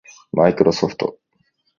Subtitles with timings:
[0.33, 1.19] マイクロソフト